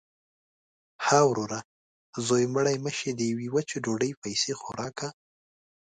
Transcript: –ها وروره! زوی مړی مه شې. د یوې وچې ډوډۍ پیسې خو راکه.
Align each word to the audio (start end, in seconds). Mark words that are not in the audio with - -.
–ها 1.05 1.19
وروره! 1.29 1.59
زوی 2.25 2.43
مړی 2.53 2.75
مه 2.85 2.91
شې. 2.97 3.09
د 3.15 3.21
یوې 3.31 3.47
وچې 3.51 3.77
ډوډۍ 3.83 4.11
پیسې 4.23 4.51
خو 4.59 4.67
راکه. 4.81 5.07